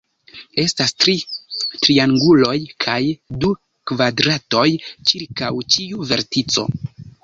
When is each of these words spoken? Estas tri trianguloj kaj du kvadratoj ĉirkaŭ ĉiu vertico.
Estas 0.61 0.93
tri 1.03 1.13
trianguloj 1.33 2.57
kaj 2.87 2.97
du 3.45 3.55
kvadratoj 3.95 4.67
ĉirkaŭ 4.85 5.57
ĉiu 5.75 6.13
vertico. 6.15 6.71